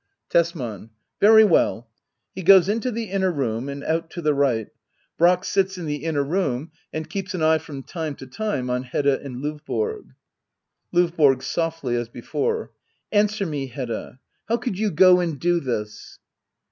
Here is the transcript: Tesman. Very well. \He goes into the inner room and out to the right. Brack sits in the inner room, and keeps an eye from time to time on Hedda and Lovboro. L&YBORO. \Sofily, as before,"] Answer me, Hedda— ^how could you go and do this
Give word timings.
Tesman. 0.31 0.89
Very 1.19 1.43
well. 1.43 1.87
\He 2.33 2.41
goes 2.41 2.67
into 2.67 2.89
the 2.89 3.11
inner 3.11 3.29
room 3.31 3.69
and 3.69 3.83
out 3.83 4.09
to 4.09 4.21
the 4.23 4.33
right. 4.33 4.67
Brack 5.15 5.43
sits 5.45 5.77
in 5.77 5.85
the 5.85 6.03
inner 6.05 6.23
room, 6.23 6.71
and 6.91 7.07
keeps 7.07 7.35
an 7.35 7.43
eye 7.43 7.59
from 7.59 7.83
time 7.83 8.15
to 8.15 8.25
time 8.25 8.67
on 8.67 8.81
Hedda 8.81 9.21
and 9.21 9.43
Lovboro. 9.43 10.05
L&YBORO. 10.91 11.37
\Sofily, 11.43 11.97
as 11.99 12.09
before,"] 12.09 12.71
Answer 13.11 13.45
me, 13.45 13.67
Hedda— 13.67 14.19
^how 14.49 14.59
could 14.59 14.79
you 14.79 14.89
go 14.89 15.19
and 15.19 15.39
do 15.39 15.59
this 15.59 16.17